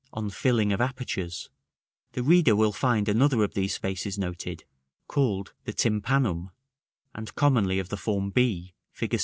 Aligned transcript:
on 0.13 0.31
Filling 0.31 0.73
of 0.73 0.81
Apertures, 0.81 1.51
the 2.13 2.23
reader 2.23 2.55
will 2.55 2.71
find 2.71 3.07
another 3.07 3.43
of 3.43 3.53
these 3.53 3.75
spaces 3.75 4.17
noted, 4.17 4.63
called 5.07 5.53
the 5.65 5.73
tympanum, 5.73 6.49
and 7.13 7.35
commonly 7.35 7.77
of 7.77 7.89
the 7.89 7.97
form 7.97 8.31
b, 8.31 8.73
Fig. 8.91 9.19